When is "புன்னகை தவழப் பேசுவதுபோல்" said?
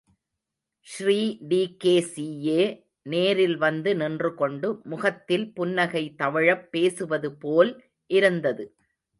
5.53-7.71